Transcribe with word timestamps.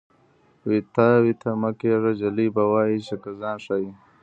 وېته 0.69 1.07
وېته 1.23 1.49
مه 1.61 1.69
کېږه 1.79 2.11
جلکۍ 2.19 2.47
به 2.55 2.63
وایې 2.71 2.99
چې 3.07 3.15
که 3.21 3.29
ځان 3.39 3.57
ښایې. 3.65 3.91